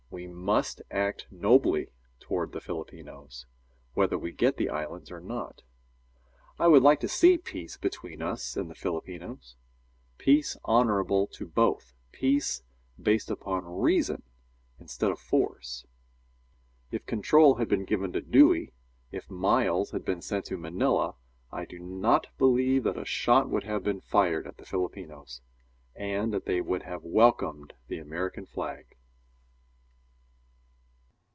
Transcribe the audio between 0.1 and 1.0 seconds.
We must